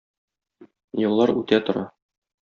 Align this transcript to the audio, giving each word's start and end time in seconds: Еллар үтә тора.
Еллар 1.07 1.33
үтә 1.41 1.59
тора. 1.67 1.85